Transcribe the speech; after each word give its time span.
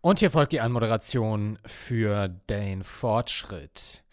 Und 0.00 0.20
hier 0.20 0.30
folgt 0.30 0.52
die 0.52 0.60
Anmoderation 0.60 1.58
für 1.64 2.28
den 2.28 2.84
Fortschritt. 2.84 4.04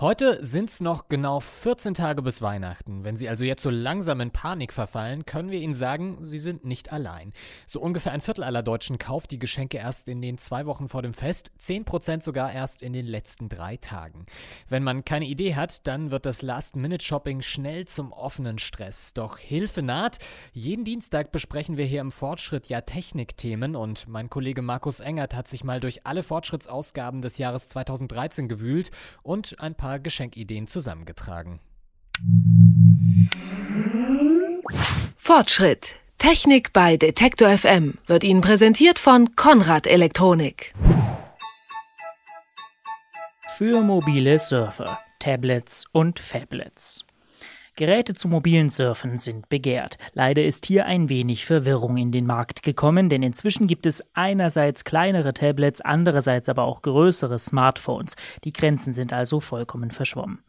Heute 0.00 0.42
sind 0.42 0.70
es 0.70 0.80
noch 0.80 1.08
genau 1.08 1.40
14 1.40 1.92
Tage 1.92 2.22
bis 2.22 2.40
Weihnachten. 2.40 3.04
Wenn 3.04 3.18
Sie 3.18 3.28
also 3.28 3.44
jetzt 3.44 3.62
so 3.62 3.68
langsam 3.68 4.22
in 4.22 4.30
Panik 4.30 4.72
verfallen, 4.72 5.26
können 5.26 5.50
wir 5.50 5.60
Ihnen 5.60 5.74
sagen, 5.74 6.24
Sie 6.24 6.38
sind 6.38 6.64
nicht 6.64 6.90
allein. 6.90 7.34
So 7.66 7.82
ungefähr 7.82 8.12
ein 8.12 8.22
Viertel 8.22 8.44
aller 8.44 8.62
Deutschen 8.62 8.96
kauft 8.96 9.30
die 9.30 9.38
Geschenke 9.38 9.76
erst 9.76 10.08
in 10.08 10.22
den 10.22 10.38
zwei 10.38 10.64
Wochen 10.64 10.88
vor 10.88 11.02
dem 11.02 11.12
Fest, 11.12 11.52
10% 11.60 12.22
sogar 12.22 12.50
erst 12.50 12.80
in 12.80 12.94
den 12.94 13.04
letzten 13.04 13.50
drei 13.50 13.76
Tagen. 13.76 14.24
Wenn 14.70 14.82
man 14.82 15.04
keine 15.04 15.26
Idee 15.26 15.54
hat, 15.54 15.86
dann 15.86 16.10
wird 16.10 16.24
das 16.24 16.40
Last-Minute-Shopping 16.40 17.42
schnell 17.42 17.84
zum 17.84 18.14
offenen 18.14 18.58
Stress. 18.58 19.12
Doch 19.12 19.36
Hilfe 19.36 19.82
naht. 19.82 20.16
Jeden 20.54 20.86
Dienstag 20.86 21.30
besprechen 21.30 21.76
wir 21.76 21.84
hier 21.84 22.00
im 22.00 22.10
Fortschritt 22.10 22.70
ja 22.70 22.80
Technikthemen 22.80 23.76
und 23.76 24.08
mein 24.08 24.30
Kollege 24.30 24.62
Markus 24.62 25.00
Engert 25.00 25.34
hat 25.34 25.46
sich 25.46 25.62
mal 25.62 25.78
durch 25.78 26.06
alle 26.06 26.22
Fortschrittsausgaben 26.22 27.20
des 27.20 27.36
Jahres 27.36 27.68
2013 27.68 28.48
gewühlt 28.48 28.90
und 29.22 29.60
ein 29.60 29.74
paar 29.74 29.89
paar 29.90 29.98
Geschenkideen 29.98 30.68
zusammengetragen. 30.68 31.58
Fortschritt. 35.16 35.96
Technik 36.18 36.72
bei 36.72 36.96
Detektor 36.96 37.48
FM 37.48 37.94
wird 38.06 38.22
Ihnen 38.22 38.40
präsentiert 38.40 39.00
von 39.00 39.34
Konrad 39.34 39.88
Elektronik. 39.88 40.74
Für 43.56 43.80
mobile 43.80 44.38
Surfer, 44.38 45.00
Tablets 45.18 45.86
und 45.90 46.20
Fablets. 46.20 47.04
Geräte 47.80 48.12
zum 48.12 48.32
mobilen 48.32 48.68
Surfen 48.68 49.16
sind 49.16 49.48
begehrt. 49.48 49.96
Leider 50.12 50.44
ist 50.44 50.66
hier 50.66 50.84
ein 50.84 51.08
wenig 51.08 51.46
Verwirrung 51.46 51.96
in 51.96 52.12
den 52.12 52.26
Markt 52.26 52.62
gekommen, 52.62 53.08
denn 53.08 53.22
inzwischen 53.22 53.66
gibt 53.68 53.86
es 53.86 54.04
einerseits 54.12 54.84
kleinere 54.84 55.32
Tablets, 55.32 55.80
andererseits 55.80 56.50
aber 56.50 56.64
auch 56.64 56.82
größere 56.82 57.38
Smartphones. 57.38 58.16
Die 58.44 58.52
Grenzen 58.52 58.92
sind 58.92 59.14
also 59.14 59.40
vollkommen 59.40 59.92
verschwommen. 59.92 60.40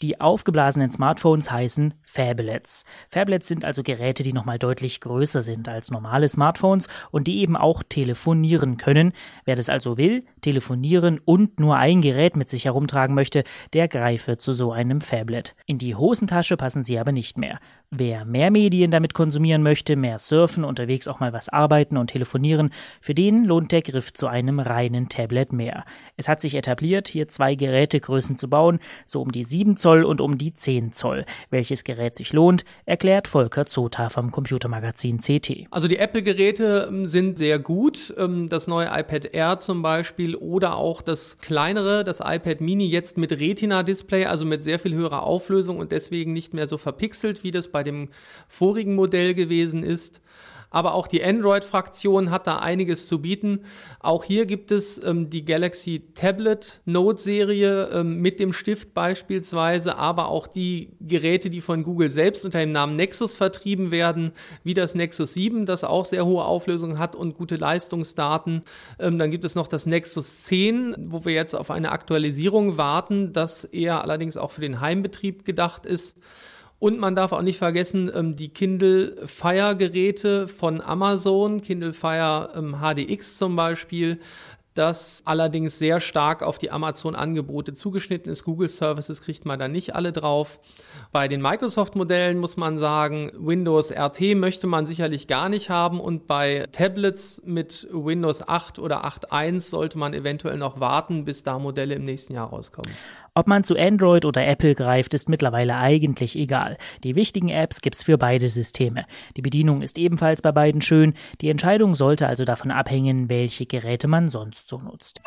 Die 0.00 0.18
aufgeblasenen 0.18 0.90
Smartphones 0.90 1.50
heißen 1.50 1.92
Phablets. 2.00 2.86
Phablets 3.10 3.48
sind 3.48 3.66
also 3.66 3.82
Geräte, 3.82 4.22
die 4.22 4.32
nochmal 4.32 4.58
deutlich 4.58 5.02
größer 5.02 5.42
sind 5.42 5.68
als 5.68 5.90
normale 5.90 6.26
Smartphones 6.26 6.88
und 7.10 7.26
die 7.26 7.40
eben 7.40 7.58
auch 7.58 7.82
telefonieren 7.86 8.78
können. 8.78 9.12
Wer 9.44 9.56
das 9.56 9.68
also 9.68 9.98
will, 9.98 10.24
telefonieren 10.40 11.20
und 11.22 11.60
nur 11.60 11.76
ein 11.76 12.00
Gerät 12.00 12.34
mit 12.34 12.48
sich 12.48 12.64
herumtragen 12.64 13.14
möchte, 13.14 13.44
der 13.74 13.88
greife 13.88 14.38
zu 14.38 14.54
so 14.54 14.72
einem 14.72 15.02
Phablet. 15.02 15.54
In 15.66 15.76
die 15.76 15.94
Hosentasche 15.94 16.56
passen 16.56 16.77
lassen 16.78 16.84
sie 16.84 16.98
aber 16.98 17.12
nicht 17.12 17.38
mehr. 17.38 17.58
Wer 17.90 18.26
mehr 18.26 18.50
Medien 18.50 18.90
damit 18.90 19.14
konsumieren 19.14 19.62
möchte, 19.62 19.96
mehr 19.96 20.18
surfen, 20.18 20.62
unterwegs 20.62 21.08
auch 21.08 21.20
mal 21.20 21.32
was 21.32 21.48
arbeiten 21.48 21.96
und 21.96 22.08
telefonieren, 22.08 22.70
für 23.00 23.14
den 23.14 23.46
lohnt 23.46 23.72
der 23.72 23.80
Griff 23.80 24.12
zu 24.12 24.26
einem 24.26 24.60
reinen 24.60 25.08
Tablet 25.08 25.54
mehr. 25.54 25.84
Es 26.18 26.28
hat 26.28 26.42
sich 26.42 26.54
etabliert, 26.54 27.08
hier 27.08 27.28
zwei 27.28 27.54
Gerätegrößen 27.54 28.36
zu 28.36 28.50
bauen, 28.50 28.78
so 29.06 29.22
um 29.22 29.32
die 29.32 29.42
7 29.42 29.74
Zoll 29.74 30.04
und 30.04 30.20
um 30.20 30.36
die 30.36 30.54
10 30.54 30.92
Zoll. 30.92 31.24
Welches 31.48 31.82
Gerät 31.82 32.14
sich 32.14 32.34
lohnt, 32.34 32.66
erklärt 32.84 33.26
Volker 33.26 33.64
Zota 33.64 34.10
vom 34.10 34.32
Computermagazin 34.32 35.16
CT. 35.16 35.68
Also 35.70 35.88
die 35.88 35.96
Apple-Geräte 35.96 36.88
ähm, 36.90 37.06
sind 37.06 37.38
sehr 37.38 37.58
gut. 37.58 38.14
Ähm, 38.18 38.50
das 38.50 38.66
neue 38.66 38.88
iPad 38.88 39.32
Air 39.32 39.60
zum 39.60 39.80
Beispiel 39.80 40.36
oder 40.36 40.76
auch 40.76 41.00
das 41.00 41.38
kleinere, 41.38 42.04
das 42.04 42.20
iPad 42.20 42.60
Mini 42.60 42.86
jetzt 42.86 43.16
mit 43.16 43.32
Retina-Display, 43.32 44.26
also 44.26 44.44
mit 44.44 44.62
sehr 44.62 44.78
viel 44.78 44.92
höherer 44.92 45.22
Auflösung 45.22 45.78
und 45.78 45.90
deswegen 45.90 46.34
nicht 46.34 46.52
mehr 46.52 46.67
so 46.68 46.78
verpixelt, 46.78 47.42
wie 47.44 47.50
das 47.50 47.68
bei 47.68 47.82
dem 47.82 48.10
vorigen 48.48 48.94
Modell 48.94 49.34
gewesen 49.34 49.82
ist. 49.82 50.22
Aber 50.70 50.94
auch 50.94 51.06
die 51.06 51.24
Android-Fraktion 51.24 52.30
hat 52.30 52.46
da 52.46 52.58
einiges 52.58 53.06
zu 53.06 53.22
bieten. 53.22 53.60
Auch 54.00 54.22
hier 54.22 54.44
gibt 54.44 54.70
es 54.70 55.02
ähm, 55.02 55.30
die 55.30 55.44
Galaxy 55.44 56.02
Tablet 56.14 56.82
Note-Serie 56.84 57.88
ähm, 57.92 58.20
mit 58.20 58.38
dem 58.38 58.52
Stift 58.52 58.92
beispielsweise, 58.92 59.96
aber 59.96 60.28
auch 60.28 60.46
die 60.46 60.90
Geräte, 61.00 61.48
die 61.48 61.62
von 61.62 61.84
Google 61.84 62.10
selbst 62.10 62.44
unter 62.44 62.60
dem 62.60 62.70
Namen 62.70 62.96
Nexus 62.96 63.34
vertrieben 63.34 63.90
werden, 63.90 64.32
wie 64.62 64.74
das 64.74 64.94
Nexus 64.94 65.32
7, 65.32 65.64
das 65.64 65.84
auch 65.84 66.04
sehr 66.04 66.26
hohe 66.26 66.44
Auflösung 66.44 66.98
hat 66.98 67.16
und 67.16 67.34
gute 67.34 67.56
Leistungsdaten. 67.56 68.62
Ähm, 68.98 69.18
dann 69.18 69.30
gibt 69.30 69.46
es 69.46 69.54
noch 69.54 69.68
das 69.68 69.86
Nexus 69.86 70.44
10, 70.44 70.96
wo 70.98 71.24
wir 71.24 71.32
jetzt 71.32 71.54
auf 71.54 71.70
eine 71.70 71.92
Aktualisierung 71.92 72.76
warten, 72.76 73.32
das 73.32 73.64
eher 73.64 74.02
allerdings 74.02 74.36
auch 74.36 74.50
für 74.50 74.60
den 74.60 74.82
Heimbetrieb 74.82 75.46
gedacht 75.46 75.86
ist. 75.86 76.20
Und 76.78 76.98
man 76.98 77.16
darf 77.16 77.32
auch 77.32 77.42
nicht 77.42 77.58
vergessen, 77.58 78.10
ähm, 78.14 78.36
die 78.36 78.50
Kindle 78.50 79.26
Fire 79.26 79.76
Geräte 79.76 80.46
von 80.46 80.80
Amazon, 80.80 81.60
Kindle 81.60 81.92
Fire 81.92 82.52
ähm, 82.54 82.76
HDX 82.80 83.36
zum 83.36 83.56
Beispiel, 83.56 84.20
das 84.74 85.22
allerdings 85.24 85.76
sehr 85.76 85.98
stark 85.98 86.44
auf 86.44 86.56
die 86.56 86.70
Amazon-Angebote 86.70 87.74
zugeschnitten 87.74 88.30
ist. 88.30 88.44
Google 88.44 88.68
Services 88.68 89.22
kriegt 89.22 89.44
man 89.44 89.58
da 89.58 89.66
nicht 89.66 89.96
alle 89.96 90.12
drauf. 90.12 90.60
Bei 91.10 91.26
den 91.26 91.42
Microsoft-Modellen 91.42 92.38
muss 92.38 92.56
man 92.56 92.78
sagen, 92.78 93.32
Windows 93.36 93.90
RT 93.90 94.36
möchte 94.36 94.68
man 94.68 94.86
sicherlich 94.86 95.26
gar 95.26 95.48
nicht 95.48 95.68
haben 95.68 96.00
und 96.00 96.28
bei 96.28 96.68
Tablets 96.70 97.42
mit 97.44 97.88
Windows 97.90 98.46
8 98.46 98.78
oder 98.78 99.04
8.1 99.04 99.62
sollte 99.62 99.98
man 99.98 100.14
eventuell 100.14 100.58
noch 100.58 100.78
warten, 100.78 101.24
bis 101.24 101.42
da 101.42 101.58
Modelle 101.58 101.96
im 101.96 102.04
nächsten 102.04 102.34
Jahr 102.34 102.48
rauskommen. 102.48 102.92
Ob 103.34 103.46
man 103.46 103.64
zu 103.64 103.76
Android 103.76 104.24
oder 104.24 104.46
Apple 104.46 104.74
greift, 104.74 105.14
ist 105.14 105.28
mittlerweile 105.28 105.76
eigentlich 105.76 106.36
egal. 106.36 106.76
Die 107.04 107.14
wichtigen 107.14 107.48
Apps 107.48 107.80
gibt's 107.80 108.02
für 108.02 108.18
beide 108.18 108.48
Systeme. 108.48 109.04
Die 109.36 109.42
Bedienung 109.42 109.82
ist 109.82 109.98
ebenfalls 109.98 110.42
bei 110.42 110.52
beiden 110.52 110.80
schön. 110.80 111.14
Die 111.40 111.48
Entscheidung 111.48 111.94
sollte 111.94 112.26
also 112.26 112.44
davon 112.44 112.70
abhängen, 112.70 113.28
welche 113.28 113.66
Geräte 113.66 114.08
man 114.08 114.28
sonst 114.28 114.68
so 114.68 114.78
nutzt. 114.78 115.22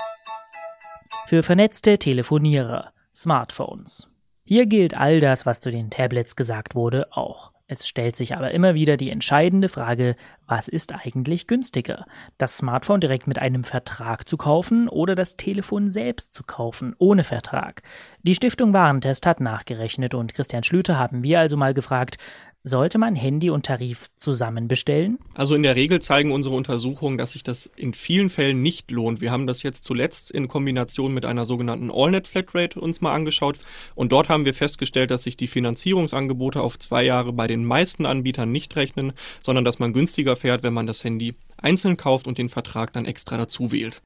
Für 1.26 1.44
vernetzte 1.44 1.98
Telefonierer, 1.98 2.92
Smartphones. 3.14 4.08
Hier 4.44 4.66
gilt 4.66 4.98
all 4.98 5.20
das, 5.20 5.46
was 5.46 5.60
zu 5.60 5.72
den 5.72 5.90
Tablets 5.90 6.36
gesagt 6.36 6.76
wurde, 6.76 7.08
auch. 7.12 7.52
Es 7.74 7.88
stellt 7.88 8.18
sich 8.18 8.36
aber 8.36 8.52
immer 8.52 8.74
wieder 8.74 8.98
die 8.98 9.12
entscheidende 9.12 9.70
Frage, 9.70 10.18
was 10.46 10.68
ist 10.68 10.94
eigentlich 10.94 11.48
günstiger? 11.48 12.06
Das 12.38 12.58
Smartphone 12.58 13.00
direkt 13.00 13.28
mit 13.28 13.40
einem 13.40 13.64
Vertrag 13.64 14.28
zu 14.28 14.36
kaufen 14.36 14.90
oder 14.90 15.16
das 15.16 15.38
Telefon 15.38 15.90
selbst 15.90 16.34
zu 16.34 16.44
kaufen, 16.44 16.94
ohne 16.98 17.24
Vertrag? 17.24 17.82
Die 18.24 18.36
Stiftung 18.36 18.74
Warentest 18.74 19.26
hat 19.26 19.40
nachgerechnet 19.40 20.14
und 20.14 20.34
Christian 20.34 20.64
Schlüter 20.64 21.00
haben 21.00 21.24
wir 21.24 21.40
also 21.40 21.56
mal 21.56 21.74
gefragt, 21.74 22.18
sollte 22.64 22.98
man 22.98 23.16
Handy 23.16 23.50
und 23.50 23.66
Tarif 23.66 24.08
zusammen 24.16 24.68
bestellen? 24.68 25.18
Also 25.34 25.56
in 25.56 25.64
der 25.64 25.76
Regel 25.76 26.02
zeigen 26.02 26.32
unsere 26.32 26.56
Untersuchungen, 26.56 27.18
dass 27.18 27.32
sich 27.32 27.44
das 27.44 27.66
in 27.76 27.94
vielen 27.94 28.30
Fällen 28.30 28.62
nicht 28.62 28.92
lohnt. 28.92 29.22
Wir 29.22 29.32
haben 29.32 29.48
das 29.48 29.64
jetzt 29.64 29.84
zuletzt 29.84 30.32
in 30.32 30.48
Kombination 30.48 31.14
mit 31.14 31.26
einer 31.26 31.46
sogenannten 31.46 31.92
AllNet 31.92 32.28
Flatrate 32.28 32.80
uns 32.80 33.02
mal 33.02 33.14
angeschaut 33.14 33.60
und 33.96 34.12
dort 34.12 34.30
haben 34.30 34.46
wir 34.46 34.54
festgestellt, 34.54 35.12
dass 35.12 35.24
sich 35.24 35.38
die 35.38 35.48
Finanzierungsangebote 35.48 36.62
auf 36.62 36.78
zwei 36.78 37.04
Jahre 37.04 37.34
bei 37.34 37.48
den 37.48 37.66
meisten 37.66 38.06
Anbietern 38.06 38.52
nicht 38.52 38.76
rechnen, 38.76 39.14
sondern 39.40 39.66
dass 39.66 39.80
man 39.80 39.94
günstiger 39.94 40.36
fährt, 40.36 40.64
wenn 40.64 40.74
man 40.74 40.88
das 40.88 41.04
Handy 41.04 41.36
einzeln 41.58 41.98
kauft 41.98 42.28
und 42.28 42.38
den 42.38 42.50
Vertrag 42.50 42.94
dann 42.94 43.06
extra 43.06 43.38
dazu 43.38 43.72
wählt. 43.72 44.02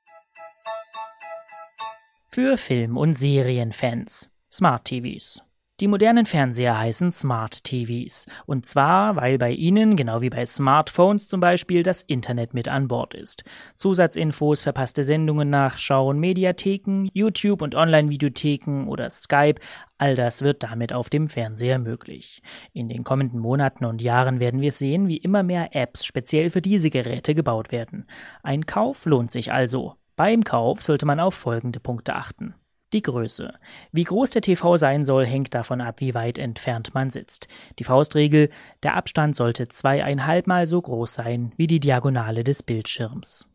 Für 2.30 2.58
Film- 2.58 2.98
und 2.98 3.14
Serienfans 3.14 4.30
Smart 4.52 4.86
TVs. 4.86 5.45
Die 5.81 5.90
modernen 5.90 6.25
Fernseher 6.25 6.80
heißen 6.80 7.12
Smart 7.12 7.66
TVs. 7.66 8.28
Und 8.46 8.66
zwar, 8.66 9.18
weil 9.18 9.38
bei 9.38 9.52
ihnen, 9.52 9.97
genau 9.97 10.22
wie 10.22 10.30
bei 10.30 10.46
Smartphones 10.46 11.28
zum 11.28 11.41
Beispiel, 11.41 11.84
das 11.84 12.02
Internet 12.02 12.53
mit 12.53 12.69
an 12.69 12.88
Bord 12.88 13.13
ist. 13.13 13.44
Zusatzinfos, 13.75 14.64
verpasste 14.64 15.03
Sendungen 15.03 15.50
nachschauen, 15.50 16.18
Mediatheken, 16.18 17.09
YouTube 17.12 17.62
und 17.62 17.75
Online-Videotheken 17.75 18.88
oder 18.88 19.09
Skype, 19.09 19.59
all 19.97 20.16
das 20.16 20.44
wird 20.44 20.64
damit 20.64 20.94
auf 20.94 21.09
dem 21.09 21.28
Fernseher 21.28 21.78
möglich. 21.78 22.41
In 22.72 22.88
den 22.88 23.03
kommenden 23.03 23.41
Monaten 23.41 23.84
und 23.84 24.02
Jahren 24.02 24.40
werden 24.40 24.62
wir 24.62 24.72
sehen, 24.72 25.09
wie 25.09 25.18
immer 25.18 25.44
mehr 25.44 25.75
Apps 25.75 26.06
speziell 26.06 26.52
für 26.52 26.62
diese 26.62 26.90
Geräte 26.90 27.35
gebaut 27.35 27.74
werden. 27.74 28.08
Ein 28.44 28.66
Kauf 28.66 29.06
lohnt 29.06 29.29
sich 29.29 29.52
also. 29.52 29.96
Beim 30.16 30.46
Kauf 30.46 30.82
sollte 30.82 31.05
man 31.05 31.20
auf 31.20 31.34
folgende 31.34 31.82
Punkte 31.82 32.16
achten. 32.16 32.55
Die 32.93 33.02
Größe. 33.02 33.53
Wie 33.91 34.03
groß 34.03 34.29
der 34.32 34.41
TV 34.41 34.78
sein 34.78 35.03
soll, 35.03 35.26
hängt 35.26 35.53
davon 35.53 35.82
ab, 35.82 35.99
wie 35.99 36.14
weit 36.14 36.37
entfernt 36.37 36.93
man 36.93 37.09
sitzt. 37.09 37.47
Die 37.79 37.84
Faustregel, 37.84 38.49
der 38.84 38.96
Abstand 38.96 39.35
sollte 39.35 39.67
zweieinhalbmal 39.67 40.67
so 40.67 40.82
groß 40.82 41.14
sein 41.14 41.52
wie 41.58 41.67
die 41.67 41.79
Diagonale 41.79 42.43
des 42.43 42.64
Bildschirms. 42.64 43.47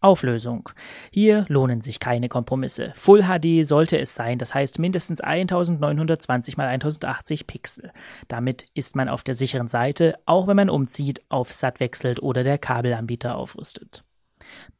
Auflösung. 0.00 0.70
Hier 1.10 1.44
lohnen 1.48 1.80
sich 1.80 2.00
keine 2.00 2.28
Kompromisse. 2.28 2.92
Full 2.96 3.22
HD 3.22 3.66
sollte 3.66 3.98
es 3.98 4.14
sein, 4.14 4.38
das 4.38 4.54
heißt 4.54 4.78
mindestens 4.78 5.20
1920 5.20 6.54
x 6.54 6.58
1080 6.58 7.46
Pixel. 7.46 7.92
Damit 8.28 8.66
ist 8.74 8.96
man 8.96 9.08
auf 9.08 9.22
der 9.22 9.34
sicheren 9.34 9.68
Seite, 9.68 10.14
auch 10.26 10.46
wenn 10.46 10.56
man 10.56 10.70
umzieht, 10.70 11.22
auf 11.28 11.52
SAT 11.52 11.80
wechselt 11.80 12.22
oder 12.22 12.42
der 12.42 12.58
Kabelanbieter 12.58 13.36
aufrüstet. 13.36 14.02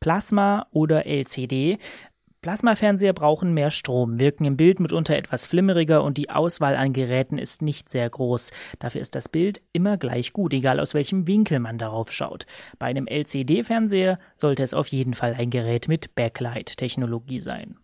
Plasma 0.01 0.67
oder 0.73 1.07
LCD 1.07 1.79
Plasmafernseher 2.43 3.13
brauchen 3.13 3.53
mehr 3.53 3.71
Strom, 3.71 4.19
wirken 4.19 4.47
im 4.47 4.57
Bild 4.57 4.81
mitunter 4.81 5.15
etwas 5.15 5.47
flimmeriger 5.47 6.03
und 6.03 6.17
die 6.17 6.31
Auswahl 6.31 6.75
an 6.75 6.95
Geräten 6.95 7.37
ist 7.37 7.61
nicht 7.61 7.91
sehr 7.91 8.09
groß. 8.09 8.51
Dafür 8.79 9.03
ist 9.03 9.15
das 9.15 9.29
Bild 9.29 9.61
immer 9.75 9.99
gleich 9.99 10.33
gut, 10.33 10.55
egal 10.55 10.81
aus 10.81 10.95
welchem 10.95 11.27
Winkel 11.27 11.59
man 11.59 11.77
darauf 11.77 12.11
schaut. 12.11 12.47
Bei 12.79 12.87
einem 12.87 13.07
LCD-Fernseher 13.07 14.19
sollte 14.37 14.63
es 14.63 14.73
auf 14.73 14.87
jeden 14.89 15.13
Fall 15.13 15.35
ein 15.35 15.51
Gerät 15.51 15.87
mit 15.87 16.15
Backlight-Technologie 16.15 17.43
sein. 17.43 17.77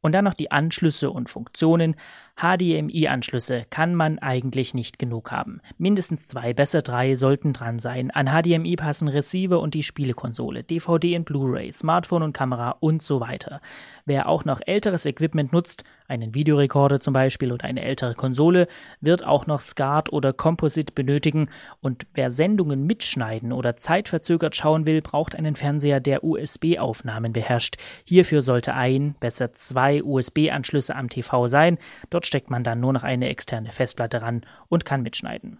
Und 0.00 0.12
dann 0.12 0.24
noch 0.24 0.32
die 0.32 0.50
Anschlüsse 0.50 1.10
und 1.10 1.28
Funktionen. 1.28 1.94
HDMI-Anschlüsse 2.40 3.66
kann 3.68 3.94
man 3.94 4.18
eigentlich 4.18 4.72
nicht 4.72 4.98
genug 4.98 5.30
haben. 5.30 5.60
Mindestens 5.76 6.26
zwei, 6.26 6.54
besser 6.54 6.80
drei 6.80 7.14
sollten 7.14 7.52
dran 7.52 7.78
sein. 7.78 8.10
An 8.10 8.28
HDMI 8.28 8.76
passen 8.76 9.08
Receiver 9.08 9.60
und 9.60 9.74
die 9.74 9.82
Spielekonsole, 9.82 10.64
DVD 10.64 11.18
und 11.18 11.26
Blu-ray, 11.26 11.70
Smartphone 11.70 12.22
und 12.22 12.32
Kamera 12.32 12.76
und 12.80 13.02
so 13.02 13.20
weiter. 13.20 13.60
Wer 14.06 14.26
auch 14.26 14.46
noch 14.46 14.60
älteres 14.64 15.04
Equipment 15.04 15.52
nutzt, 15.52 15.84
einen 16.08 16.34
Videorekorder 16.34 17.00
zum 17.00 17.12
Beispiel 17.12 17.52
oder 17.52 17.66
eine 17.66 17.82
ältere 17.82 18.14
Konsole, 18.14 18.66
wird 19.00 19.24
auch 19.24 19.46
noch 19.46 19.60
SCART 19.60 20.12
oder 20.12 20.32
Composite 20.32 20.92
benötigen 20.92 21.50
und 21.80 22.06
wer 22.14 22.30
Sendungen 22.30 22.86
mitschneiden 22.86 23.52
oder 23.52 23.76
zeitverzögert 23.76 24.56
schauen 24.56 24.86
will, 24.86 25.02
braucht 25.02 25.34
einen 25.36 25.56
Fernseher, 25.56 26.00
der 26.00 26.24
USB-Aufnahmen 26.24 27.32
beherrscht. 27.32 27.76
Hierfür 28.04 28.42
sollte 28.42 28.74
ein, 28.74 29.14
besser 29.20 29.52
zwei 29.54 30.02
USB-Anschlüsse 30.02 30.96
am 30.96 31.08
TV 31.08 31.46
sein. 31.46 31.78
Dort 32.08 32.26
steckt 32.30 32.48
man 32.48 32.62
dann 32.62 32.78
nur 32.78 32.92
noch 32.92 33.02
eine 33.02 33.28
externe 33.28 33.72
Festplatte 33.72 34.22
ran 34.22 34.46
und 34.68 34.84
kann 34.84 35.02
mitschneiden. 35.02 35.58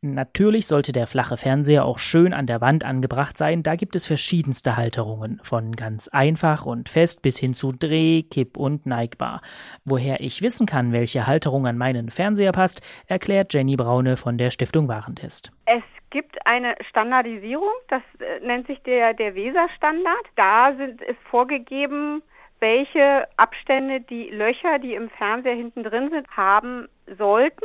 Natürlich 0.00 0.68
sollte 0.68 0.92
der 0.92 1.08
flache 1.08 1.36
Fernseher 1.36 1.84
auch 1.84 1.98
schön 1.98 2.32
an 2.32 2.46
der 2.46 2.60
Wand 2.60 2.84
angebracht 2.84 3.36
sein. 3.36 3.64
Da 3.64 3.74
gibt 3.74 3.96
es 3.96 4.06
verschiedenste 4.06 4.76
Halterungen, 4.76 5.40
von 5.42 5.74
ganz 5.74 6.06
einfach 6.08 6.66
und 6.66 6.88
fest 6.88 7.22
bis 7.22 7.38
hin 7.38 7.54
zu 7.54 7.72
dreh-, 7.72 8.22
kipp- 8.22 8.56
und 8.56 8.86
neigbar. 8.86 9.40
Woher 9.84 10.20
ich 10.20 10.40
wissen 10.40 10.66
kann, 10.66 10.92
welche 10.92 11.26
Halterung 11.26 11.66
an 11.66 11.78
meinen 11.78 12.10
Fernseher 12.10 12.52
passt, 12.52 12.80
erklärt 13.06 13.54
Jenny 13.54 13.74
Braune 13.74 14.16
von 14.16 14.38
der 14.38 14.50
Stiftung 14.50 14.86
Warentest. 14.86 15.50
Es 15.64 15.82
gibt 16.10 16.46
eine 16.46 16.76
Standardisierung, 16.88 17.72
das 17.88 18.02
äh, 18.20 18.46
nennt 18.46 18.68
sich 18.68 18.80
der, 18.82 19.14
der 19.14 19.34
Weser-Standard. 19.34 20.26
Da 20.36 20.74
sind, 20.76 21.02
ist 21.02 21.20
vorgegeben, 21.28 22.22
welche 22.60 23.28
Abstände 23.36 24.00
die 24.00 24.30
Löcher, 24.30 24.78
die 24.78 24.94
im 24.94 25.10
Fernseher 25.10 25.54
hinten 25.54 25.82
drin 25.84 26.10
sind, 26.10 26.28
haben 26.36 26.88
sollten. 27.18 27.64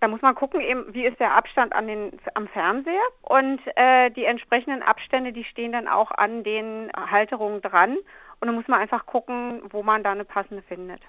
Da 0.00 0.08
muss 0.08 0.20
man 0.22 0.34
gucken, 0.34 0.60
eben, 0.60 0.92
wie 0.92 1.06
ist 1.06 1.18
der 1.20 1.34
Abstand 1.34 1.74
an 1.74 1.86
den, 1.86 2.20
am 2.34 2.48
Fernseher 2.48 3.00
und 3.22 3.60
äh, 3.76 4.10
die 4.10 4.24
entsprechenden 4.24 4.82
Abstände, 4.82 5.32
die 5.32 5.44
stehen 5.44 5.72
dann 5.72 5.88
auch 5.88 6.10
an 6.10 6.44
den 6.44 6.90
Halterungen 6.94 7.62
dran 7.62 7.96
und 8.40 8.46
dann 8.46 8.54
muss 8.54 8.68
man 8.68 8.80
einfach 8.80 9.06
gucken, 9.06 9.62
wo 9.70 9.82
man 9.82 10.02
da 10.02 10.12
eine 10.12 10.26
passende 10.26 10.62
findet. 10.62 11.00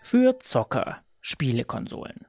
Für 0.00 0.38
Zocker 0.38 1.02
Spielekonsolen. 1.20 2.26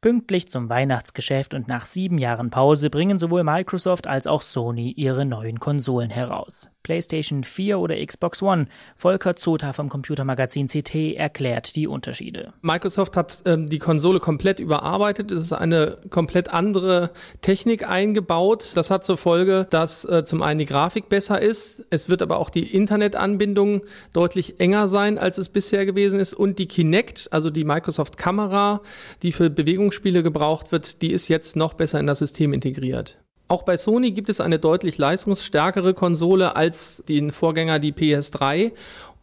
Pünktlich 0.00 0.48
zum 0.48 0.68
Weihnachtsgeschäft 0.68 1.54
und 1.54 1.68
nach 1.68 1.86
sieben 1.86 2.18
Jahren 2.18 2.50
Pause 2.50 2.90
bringen 2.90 3.18
sowohl 3.18 3.44
Microsoft 3.44 4.08
als 4.08 4.26
auch 4.26 4.42
Sony 4.42 4.90
ihre 4.90 5.24
neuen 5.24 5.60
Konsolen 5.60 6.10
heraus. 6.10 6.68
PlayStation 6.82 7.44
4 7.44 7.78
oder 7.78 8.04
Xbox 8.04 8.42
One. 8.42 8.66
Volker 8.96 9.36
Zota 9.36 9.72
vom 9.72 9.88
Computermagazin 9.88 10.66
CT 10.66 11.14
erklärt 11.16 11.76
die 11.76 11.86
Unterschiede. 11.86 12.52
Microsoft 12.62 13.16
hat 13.16 13.42
ähm, 13.46 13.68
die 13.68 13.78
Konsole 13.78 14.20
komplett 14.20 14.58
überarbeitet. 14.58 15.30
Es 15.30 15.40
ist 15.40 15.52
eine 15.52 15.98
komplett 16.10 16.48
andere 16.48 17.10
Technik 17.40 17.88
eingebaut. 17.88 18.72
Das 18.74 18.90
hat 18.90 19.04
zur 19.04 19.16
Folge, 19.16 19.66
dass 19.70 20.04
äh, 20.04 20.24
zum 20.24 20.42
einen 20.42 20.58
die 20.58 20.64
Grafik 20.64 21.08
besser 21.08 21.40
ist. 21.40 21.84
Es 21.90 22.08
wird 22.08 22.22
aber 22.22 22.38
auch 22.38 22.50
die 22.50 22.74
Internetanbindung 22.74 23.82
deutlich 24.12 24.60
enger 24.60 24.88
sein, 24.88 25.18
als 25.18 25.38
es 25.38 25.48
bisher 25.48 25.86
gewesen 25.86 26.20
ist. 26.20 26.34
Und 26.34 26.58
die 26.58 26.66
Kinect, 26.66 27.28
also 27.32 27.50
die 27.50 27.64
Microsoft 27.64 28.16
Kamera, 28.16 28.82
die 29.22 29.32
für 29.32 29.50
Bewegungsspiele 29.50 30.22
gebraucht 30.22 30.72
wird, 30.72 31.02
die 31.02 31.12
ist 31.12 31.28
jetzt 31.28 31.56
noch 31.56 31.74
besser 31.74 32.00
in 32.00 32.06
das 32.06 32.18
System 32.18 32.52
integriert. 32.52 33.18
Auch 33.52 33.64
bei 33.64 33.76
Sony 33.76 34.12
gibt 34.12 34.30
es 34.30 34.40
eine 34.40 34.58
deutlich 34.58 34.96
leistungsstärkere 34.96 35.92
Konsole 35.92 36.56
als 36.56 37.04
den 37.06 37.32
Vorgänger, 37.32 37.80
die 37.80 37.92
PS3. 37.92 38.72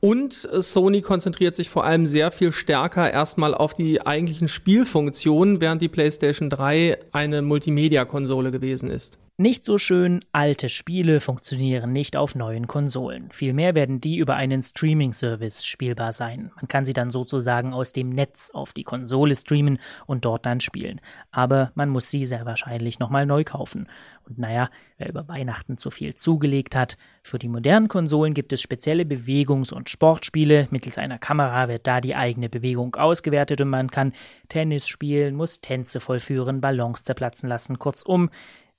Und 0.02 0.34
Sony 0.34 1.02
konzentriert 1.02 1.56
sich 1.56 1.72
vor 1.72 1.84
allem 1.84 2.06
sehr 2.06 2.30
viel 2.30 2.52
stärker 2.52 3.12
erstmal 3.12 3.56
auf 3.56 3.74
die 3.74 4.06
eigentlichen 4.06 4.48
Spielfunktionen, 4.48 5.62
während 5.62 5.82
die 5.82 5.88
PlayStation 5.88 6.52
3 6.52 7.00
eine 7.12 7.42
Multimedia-Konsole 7.42 8.52
gewesen 8.52 8.92
ist. 8.92 9.18
Nicht 9.42 9.64
so 9.64 9.78
schön, 9.78 10.20
alte 10.34 10.68
Spiele 10.68 11.22
funktionieren 11.22 11.94
nicht 11.94 12.18
auf 12.18 12.36
neuen 12.36 12.68
Konsolen. 12.68 13.32
Vielmehr 13.32 13.74
werden 13.74 14.02
die 14.02 14.18
über 14.18 14.36
einen 14.36 14.62
Streaming-Service 14.62 15.66
spielbar 15.66 16.12
sein. 16.12 16.52
Man 16.58 16.68
kann 16.68 16.86
sie 16.86 16.92
dann 16.92 17.10
sozusagen 17.10 17.72
aus 17.72 17.94
dem 17.94 18.10
Netz 18.10 18.50
auf 18.54 18.74
die 18.74 18.84
Konsole 18.84 19.34
streamen 19.34 19.80
und 20.08 20.26
dort 20.26 20.46
dann 20.46 20.60
spielen. 20.60 21.00
Aber 21.32 21.72
man 21.74 21.88
muss 21.88 22.10
sie 22.10 22.26
sehr 22.26 22.46
wahrscheinlich 22.46 23.00
nochmal 23.00 23.26
neu 23.26 23.46
kaufen. 23.46 23.88
Und 24.28 24.40
naja, 24.40 24.70
wer 24.98 25.08
über 25.08 25.30
Weihnachten 25.30 25.78
zu 25.78 25.90
viel 25.90 26.16
zugelegt 26.16 26.76
hat, 26.76 26.98
für 27.24 27.40
die 27.40 27.48
modernen 27.48 27.88
Konsolen 27.88 28.34
gibt 28.34 28.52
es 28.52 28.62
spezielle 28.62 29.04
Bewegungs- 29.04 29.72
und 29.72 29.90
Sportspiele. 29.90 30.68
Mittels 30.70 30.98
einer 30.98 31.18
Kamera 31.18 31.70
wird 31.70 31.88
da 31.88 32.02
die 32.02 32.14
eigene 32.14 32.50
Bewegung 32.50 32.94
ausgewertet 32.96 33.62
und 33.62 33.70
man 33.70 33.90
kann 33.90 34.12
Tennis 34.50 34.90
spielen, 34.90 35.36
muss 35.36 35.62
Tänze 35.62 36.02
vollführen, 36.02 36.60
Ballons 36.60 37.04
zerplatzen 37.04 37.48
lassen. 37.48 37.80
Kurzum, 37.80 38.30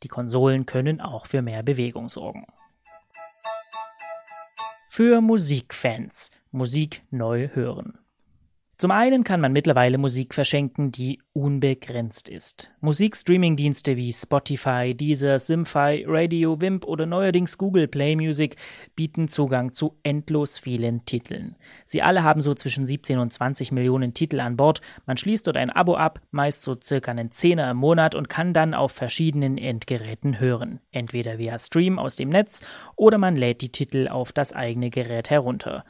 die 0.02 0.08
Konsolen 0.08 0.66
können 0.66 1.00
auch 1.00 1.26
für 1.26 1.42
mehr 1.42 1.62
Bewegung 1.62 2.08
sorgen. 2.08 2.46
Für 4.88 5.20
Musikfans 5.20 6.30
Musik 6.50 7.02
neu 7.10 7.48
hören. 7.54 7.98
Zum 8.80 8.92
einen 8.92 9.24
kann 9.24 9.42
man 9.42 9.52
mittlerweile 9.52 9.98
Musik 9.98 10.32
verschenken, 10.32 10.90
die 10.90 11.20
unbegrenzt 11.34 12.30
ist. 12.30 12.70
Musikstreaming-Dienste 12.80 13.98
wie 13.98 14.10
Spotify, 14.10 14.94
Deezer, 14.94 15.38
Simfy, 15.38 16.06
Radio, 16.08 16.62
Wimp 16.62 16.86
oder 16.86 17.04
neuerdings 17.04 17.58
Google 17.58 17.88
Play 17.88 18.16
Music 18.16 18.56
bieten 18.96 19.28
Zugang 19.28 19.74
zu 19.74 19.98
endlos 20.02 20.58
vielen 20.58 21.04
Titeln. 21.04 21.56
Sie 21.84 22.00
alle 22.00 22.24
haben 22.24 22.40
so 22.40 22.54
zwischen 22.54 22.86
17 22.86 23.18
und 23.18 23.30
20 23.30 23.70
Millionen 23.70 24.14
Titel 24.14 24.40
an 24.40 24.56
Bord. 24.56 24.80
Man 25.04 25.18
schließt 25.18 25.46
dort 25.46 25.58
ein 25.58 25.68
Abo 25.68 25.96
ab, 25.96 26.22
meist 26.30 26.62
so 26.62 26.74
circa 26.82 27.10
einen 27.10 27.32
Zehner 27.32 27.70
im 27.72 27.76
Monat 27.76 28.14
und 28.14 28.30
kann 28.30 28.54
dann 28.54 28.72
auf 28.72 28.92
verschiedenen 28.92 29.58
Endgeräten 29.58 30.40
hören. 30.40 30.80
Entweder 30.90 31.36
via 31.36 31.58
Stream 31.58 31.98
aus 31.98 32.16
dem 32.16 32.30
Netz 32.30 32.62
oder 32.96 33.18
man 33.18 33.36
lädt 33.36 33.60
die 33.60 33.72
Titel 33.72 34.08
auf 34.08 34.32
das 34.32 34.54
eigene 34.54 34.88
Gerät 34.88 35.28
herunter. 35.28 35.84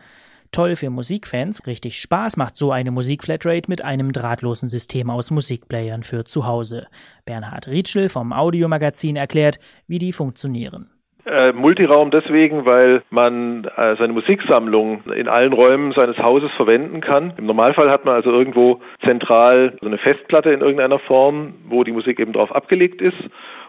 Toll 0.52 0.75
für 0.75 0.91
Musikfans, 0.91 1.64
richtig 1.69 2.00
Spaß 2.00 2.37
macht 2.37 2.56
so 2.56 2.73
eine 2.73 2.91
Musikflatrate 2.91 3.69
mit 3.69 3.85
einem 3.85 4.11
drahtlosen 4.11 4.69
System 4.69 5.08
aus 5.08 5.31
Musikplayern 5.31 6.02
für 6.02 6.25
zu 6.25 6.44
Hause. 6.44 6.88
Bernhard 7.25 7.69
Rietschel 7.69 8.08
vom 8.08 8.32
Audiomagazin 8.32 9.14
erklärt, 9.14 9.61
wie 9.87 10.00
die 10.00 10.12
funktionieren. 10.12 10.91
Äh, 11.25 11.52
Multiraum 11.52 12.11
deswegen, 12.11 12.64
weil 12.64 13.03
man 13.10 13.65
äh, 13.77 13.94
seine 13.96 14.13
Musiksammlung 14.13 15.05
in 15.15 15.29
allen 15.29 15.53
Räumen 15.53 15.93
seines 15.93 16.19
Hauses 16.19 16.51
verwenden 16.56 17.01
kann. 17.01 17.34
Im 17.36 17.46
Normalfall 17.46 17.89
hat 17.89 18.05
man 18.05 18.15
also 18.15 18.32
irgendwo 18.32 18.81
zentral 19.05 19.77
so 19.81 19.86
eine 19.86 19.98
Festplatte 19.98 20.51
in 20.51 20.63
irgendeiner 20.63 20.98
Form, 20.98 21.55
wo 21.69 21.84
die 21.84 21.93
Musik 21.93 22.19
eben 22.19 22.32
drauf 22.32 22.53
abgelegt 22.53 23.01
ist. 23.01 23.19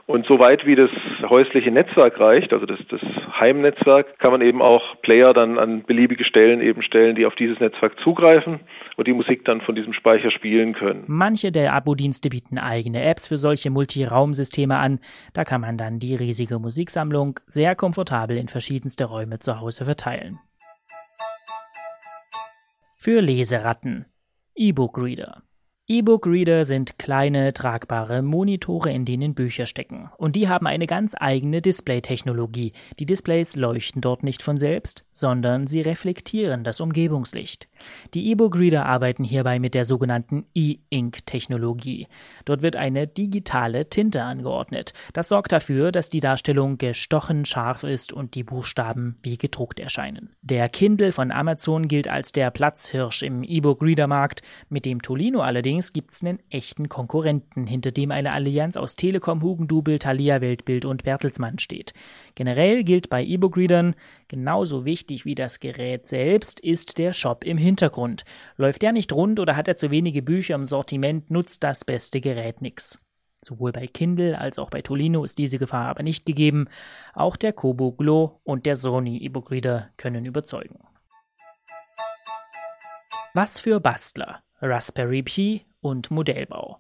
Und 0.08 0.26
soweit 0.26 0.66
wie 0.66 0.76
das 0.76 0.90
häusliche 1.30 1.72
Netzwerk 1.72 2.20
reicht, 2.20 2.54
also 2.54 2.66
das, 2.66 2.80
das 2.90 3.02
Heimnetzwerk, 3.40 4.20
kann 4.20 4.32
man 4.32 4.42
eben 4.42 4.62
auch 4.62 5.02
Player 5.02 5.34
dann 5.34 5.58
an 5.58 5.84
beliebige 5.84 6.24
Stellen 6.24 6.62
eben 6.62 6.82
stellen, 6.82 7.16
die 7.16 7.26
auf 7.26 7.36
dieses 7.36 7.60
Netzwerk 7.60 8.00
zugreifen 8.00 8.60
und 8.98 9.08
die 9.08 9.14
Musik 9.14 9.46
dann 9.46 9.62
von 9.62 9.76
diesem 9.76 9.94
Speicher 9.94 10.32
spielen 10.32 10.74
können. 10.74 11.04
Manche 11.08 11.52
der 11.52 11.74
Abo-Dienste 11.74 12.30
bieten 12.30 12.58
eigene 12.58 13.04
Apps 13.04 13.28
für 13.28 13.38
solche 13.38 13.70
Multiraumsysteme 13.70 14.78
an. 14.78 15.00
Da 15.34 15.44
kann 15.44 15.62
man 15.62 15.78
dann 15.78 16.00
die 16.00 16.16
riesige 16.16 16.60
Musiksammlung 16.60 17.40
sehr 17.46 17.76
komfortabel 17.76 18.38
in 18.38 18.48
verschiedenste 18.48 19.06
Räume 19.06 19.40
zu 19.40 19.60
Hause 19.60 19.86
verteilen. 19.86 20.40
Für 22.98 23.22
Leseratten 23.22 24.06
E-Book-Reader 24.56 25.42
E-Book-Reader 25.94 26.64
sind 26.64 26.98
kleine, 27.00 27.52
tragbare 27.52 28.22
Monitore, 28.22 28.94
in 28.94 29.04
denen 29.04 29.34
Bücher 29.34 29.66
stecken. 29.66 30.10
Und 30.16 30.38
die 30.38 30.48
haben 30.48 30.66
eine 30.66 30.88
ganz 30.88 31.16
eigene 31.20 31.62
Display-Technologie. 31.62 32.72
Die 32.98 33.06
Displays 33.06 33.58
leuchten 33.58 34.00
dort 34.00 34.24
nicht 34.24 34.42
von 34.42 34.56
selbst, 34.56 35.04
sondern 35.12 35.68
sie 35.68 35.82
reflektieren 35.82 36.64
das 36.64 36.80
Umgebungslicht. 36.80 37.68
Die 38.14 38.30
E-Book-Reader 38.30 38.86
arbeiten 38.86 39.26
hierbei 39.26 39.60
mit 39.60 39.74
der 39.74 39.84
sogenannten 39.84 40.46
E-Ink-Technologie. 40.56 42.08
Dort 42.46 42.62
wird 42.62 42.78
eine 42.78 43.06
digitale 43.06 43.90
Tinte 43.90 44.24
angeordnet. 44.24 44.94
Das 45.12 45.28
sorgt 45.28 45.52
dafür, 45.52 45.92
dass 45.92 46.10
die 46.10 46.22
Darstellung 46.22 46.78
gestochen 46.78 47.44
scharf 47.44 47.84
ist 47.84 48.14
und 48.14 48.36
die 48.36 48.46
Buchstaben 48.46 49.18
wie 49.24 49.38
gedruckt 49.38 49.82
erscheinen. 49.82 50.30
Der 50.42 50.70
Kindle 50.70 51.12
von 51.12 51.32
Amazon 51.32 51.90
gilt 51.90 52.08
als 52.08 52.32
der 52.32 52.50
Platzhirsch 52.50 53.24
im 53.24 53.44
E-Book-Reader-Markt. 53.44 54.42
Mit 54.70 54.86
dem 54.86 55.02
Tolino 55.02 55.42
allerdings 55.42 55.81
Gibt 55.94 56.12
es 56.12 56.24
einen 56.24 56.40
echten 56.50 56.88
Konkurrenten, 56.88 57.68
hinter 57.68 57.92
dem 57.92 58.12
eine 58.12 58.32
Allianz 58.32 58.78
aus 58.78 58.96
Telekom, 58.96 59.42
Hugendubel, 59.42 60.00
Thalia, 60.00 60.40
Weltbild 60.40 60.86
und 60.86 61.04
Bertelsmann 61.04 61.60
steht. 61.60 61.94
Generell 62.36 62.84
gilt 62.84 63.10
bei 63.10 63.24
E-Book-Readern, 63.24 63.96
genauso 64.28 64.86
wichtig 64.86 65.26
wie 65.26 65.36
das 65.36 65.60
Gerät 65.60 66.06
selbst 66.06 66.60
ist 66.60 66.98
der 66.98 67.14
Shop 67.14 67.44
im 67.44 67.58
Hintergrund. 67.58 68.24
Läuft 68.58 68.82
der 68.84 68.92
nicht 68.92 69.12
rund 69.12 69.40
oder 69.40 69.56
hat 69.56 69.68
er 69.68 69.78
zu 69.78 69.92
wenige 69.92 70.22
Bücher 70.22 70.56
im 70.56 70.66
Sortiment, 70.66 71.32
nutzt 71.32 71.64
das 71.64 71.84
beste 71.84 72.22
Gerät 72.22 72.62
nichts. 72.62 73.00
Sowohl 73.44 73.72
bei 73.72 73.88
Kindle 73.88 74.38
als 74.38 74.60
auch 74.60 74.70
bei 74.70 74.82
Tolino 74.82 75.24
ist 75.24 75.40
diese 75.40 75.58
Gefahr 75.58 75.88
aber 75.88 76.04
nicht 76.04 76.26
gegeben. 76.28 76.68
Auch 77.16 77.36
der 77.36 77.54
Kobo 77.54 77.92
Glow 77.92 78.40
und 78.44 78.68
der 78.68 78.76
Sony 78.76 79.18
E-Book 79.18 79.50
Reader 79.50 79.90
können 79.98 80.26
überzeugen. 80.26 80.80
Was 83.34 83.60
für 83.60 83.80
Bastler, 83.80 84.44
Raspberry 84.62 85.24
Pi 85.24 85.66
und 85.82 86.12
Modellbau. 86.12 86.80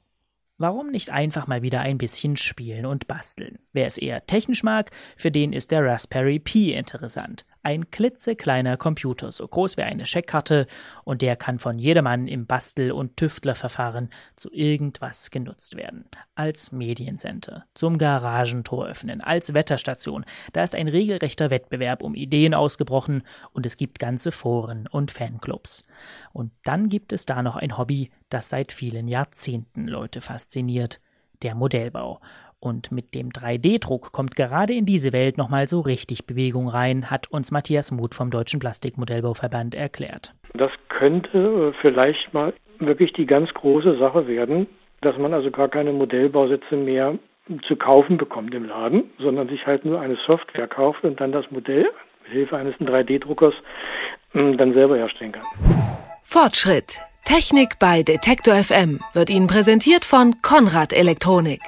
Warum 0.57 0.91
nicht 0.91 1.09
einfach 1.09 1.47
mal 1.47 1.63
wieder 1.63 1.81
ein 1.81 1.97
bisschen 1.97 2.37
spielen 2.37 2.85
und 2.85 3.07
basteln? 3.07 3.57
Wer 3.73 3.87
es 3.87 3.97
eher 3.97 4.27
technisch 4.27 4.61
mag, 4.61 4.91
für 5.17 5.31
den 5.31 5.53
ist 5.53 5.71
der 5.71 5.83
Raspberry 5.83 6.37
Pi 6.37 6.73
interessant. 6.73 7.45
Ein 7.63 7.91
klitzekleiner 7.91 8.75
Computer, 8.75 9.31
so 9.31 9.47
groß 9.47 9.77
wie 9.77 9.83
eine 9.83 10.07
Scheckkarte, 10.07 10.65
und 11.03 11.21
der 11.21 11.35
kann 11.35 11.59
von 11.59 11.77
jedermann 11.77 12.27
im 12.27 12.47
Bastel- 12.47 12.91
und 12.91 13.17
Tüftlerverfahren 13.17 14.09
zu 14.35 14.51
irgendwas 14.51 15.29
genutzt 15.29 15.75
werden. 15.75 16.05
Als 16.33 16.71
Mediencenter, 16.71 17.65
zum 17.75 17.99
Garagentor 17.99 18.87
öffnen, 18.87 19.21
als 19.21 19.53
Wetterstation. 19.53 20.25
Da 20.53 20.63
ist 20.63 20.75
ein 20.75 20.87
regelrechter 20.87 21.51
Wettbewerb 21.51 22.01
um 22.01 22.15
Ideen 22.15 22.55
ausgebrochen 22.55 23.21
und 23.53 23.65
es 23.67 23.77
gibt 23.77 23.99
ganze 23.99 24.31
Foren 24.31 24.87
und 24.87 25.11
Fanclubs. 25.11 25.85
Und 26.33 26.51
dann 26.63 26.89
gibt 26.89 27.13
es 27.13 27.25
da 27.25 27.43
noch 27.43 27.57
ein 27.57 27.77
Hobby, 27.77 28.09
das 28.29 28.49
seit 28.49 28.71
vielen 28.71 29.07
Jahrzehnten 29.07 29.87
Leute 29.87 30.21
fasziniert, 30.21 30.99
der 31.43 31.53
Modellbau. 31.53 32.21
Und 32.61 32.91
mit 32.91 33.15
dem 33.15 33.29
3D-Druck 33.31 34.11
kommt 34.11 34.35
gerade 34.35 34.73
in 34.73 34.85
diese 34.85 35.11
Welt 35.13 35.37
nochmal 35.37 35.67
so 35.67 35.79
richtig 35.79 36.27
Bewegung 36.27 36.69
rein, 36.69 37.09
hat 37.09 37.31
uns 37.31 37.49
Matthias 37.49 37.91
Muth 37.91 38.13
vom 38.13 38.29
Deutschen 38.29 38.59
Plastikmodellbauverband 38.59 39.73
erklärt. 39.73 40.35
Das 40.53 40.71
könnte 40.87 41.39
äh, 41.39 41.81
vielleicht 41.81 42.33
mal 42.35 42.53
wirklich 42.77 43.13
die 43.13 43.25
ganz 43.25 43.51
große 43.51 43.97
Sache 43.97 44.27
werden, 44.27 44.67
dass 45.01 45.17
man 45.17 45.33
also 45.33 45.49
gar 45.49 45.69
keine 45.69 45.91
Modellbausätze 45.91 46.75
mehr 46.77 47.17
zu 47.67 47.75
kaufen 47.75 48.17
bekommt 48.17 48.53
im 48.53 48.65
Laden, 48.65 49.09
sondern 49.17 49.49
sich 49.49 49.65
halt 49.65 49.83
nur 49.83 49.99
eine 49.99 50.17
Software 50.27 50.67
kauft 50.67 51.03
und 51.03 51.19
dann 51.19 51.31
das 51.31 51.49
Modell 51.49 51.89
mit 52.23 52.31
Hilfe 52.31 52.57
eines 52.57 52.75
3D-Druckers 52.75 53.55
hm, 54.33 54.57
dann 54.57 54.73
selber 54.73 54.97
herstellen 54.97 55.31
kann. 55.31 55.45
Fortschritt. 56.23 56.99
Technik 57.25 57.79
bei 57.79 58.03
Detektor 58.03 58.55
FM 58.55 58.99
wird 59.13 59.29
Ihnen 59.29 59.47
präsentiert 59.47 60.05
von 60.05 60.41
Konrad 60.41 60.91
Elektronik. 60.91 61.61